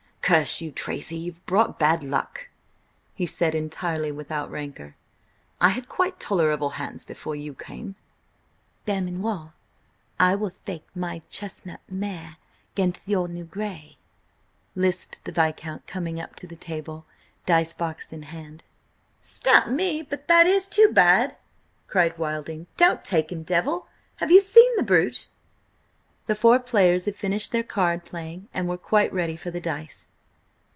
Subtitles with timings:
[0.23, 2.47] "Curse you, Tracy, you've brought bad luck!"
[3.13, 4.95] he said entirely without rancour.
[5.59, 7.95] "I had quite tolerable hands before you came."
[8.85, 9.51] "Belmanoir,
[10.21, 12.37] I will thtake my chestnut mare
[12.77, 13.97] 'gaintht your new grey,"
[14.73, 17.05] lisped the Viscount, coming up to the table,
[17.45, 18.63] dice box in hand.
[19.19, 21.35] "Stap me, but that is too bad!"
[21.87, 22.67] cried Wilding.
[22.77, 23.85] "Don't take him, Devil!
[24.17, 25.27] Have you seen the brute?"
[26.27, 30.07] The four players had finished their card playing and were quite ready for the dice.